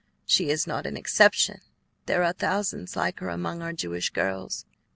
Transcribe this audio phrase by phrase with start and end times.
[0.25, 1.61] She is not an exception;
[2.07, 4.65] there are thousands like her among our Jewish girls.